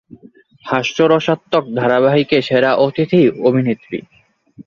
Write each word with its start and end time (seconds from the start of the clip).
হাস্যরসাত্মক 0.65 1.63
ধারাবাহিকে 1.75 2.37
সেরা 2.41 2.71
অতিথি 2.77 3.21
অভিনেত্রী 3.41 3.97